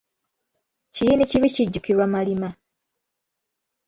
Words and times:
Kiyini 0.93 1.23
kibi 1.29 1.47
kijjukirwa 1.55 2.05
malima. 2.13 2.49